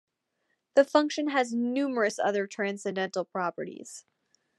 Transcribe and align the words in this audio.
The 0.73 0.83
function 0.83 1.27
has 1.29 1.53
numerous 1.53 2.17
other 2.17 2.47
transcendental 2.47 3.23
properties. 3.23 4.03